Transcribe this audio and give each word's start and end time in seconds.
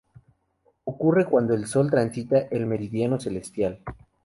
Ocurre 0.85 1.25
cuando 1.27 1.53
el 1.53 1.67
Sol 1.67 1.91
transita 1.91 2.47
el 2.49 2.65
meridiano 2.65 3.19
celestial. 3.19 3.81